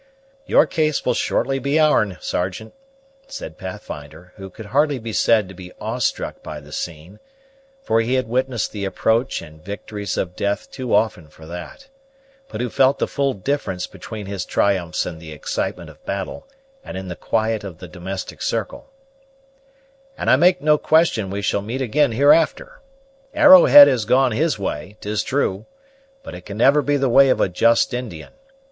"Your 0.47 0.65
case 0.65 1.05
will 1.05 1.13
shortly 1.13 1.59
be 1.59 1.79
ourn, 1.79 2.17
Sergeant," 2.19 2.73
said 3.27 3.59
Pathfinder, 3.59 4.33
who 4.37 4.49
could 4.49 4.65
hardly 4.65 4.97
be 4.97 5.13
said 5.13 5.47
to 5.47 5.53
be 5.53 5.71
awestruck 5.79 6.41
by 6.41 6.59
the 6.59 6.71
scene, 6.71 7.19
for 7.83 8.01
he 8.01 8.15
had 8.15 8.27
witnessed 8.27 8.71
the 8.71 8.83
approach 8.83 9.43
and 9.43 9.63
victories 9.63 10.17
of 10.17 10.35
death 10.35 10.71
too 10.71 10.95
often 10.95 11.27
for 11.27 11.45
that; 11.45 11.87
but 12.49 12.59
who 12.61 12.69
felt 12.71 12.97
the 12.97 13.07
full 13.07 13.33
difference 13.35 13.85
between 13.85 14.25
his 14.25 14.43
triumphs 14.43 15.05
in 15.05 15.19
the 15.19 15.31
excitement 15.31 15.87
of 15.91 16.03
battle 16.03 16.47
and 16.83 16.97
in 16.97 17.07
the 17.07 17.15
quiet 17.15 17.63
of 17.63 17.77
the 17.77 17.87
domestic 17.87 18.41
circle; 18.41 18.89
"and 20.17 20.31
I 20.31 20.35
make 20.35 20.61
no 20.63 20.79
question 20.79 21.29
we 21.29 21.43
shall 21.43 21.61
meet 21.61 21.79
ag'in 21.79 22.13
hereafter. 22.13 22.81
Arrowhead 23.35 23.87
has 23.87 24.05
gone 24.05 24.31
his 24.31 24.57
way, 24.57 24.97
'tis 24.99 25.21
true; 25.21 25.67
but 26.23 26.33
it 26.33 26.41
can 26.47 26.57
never 26.57 26.81
be 26.81 26.97
the 26.97 27.07
way 27.07 27.29
of 27.29 27.39
a 27.39 27.47
just 27.47 27.93
Indian. 27.93 28.31